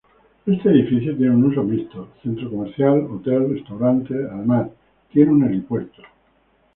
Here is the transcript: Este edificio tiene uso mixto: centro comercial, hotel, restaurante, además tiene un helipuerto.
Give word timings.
Este 0.47 0.67
edificio 0.71 1.15
tiene 1.15 1.35
uso 1.45 1.61
mixto: 1.61 2.07
centro 2.23 2.49
comercial, 2.49 3.01
hotel, 3.01 3.53
restaurante, 3.53 4.15
además 4.31 4.69
tiene 5.13 5.29
un 5.31 5.43
helipuerto. 5.43 6.01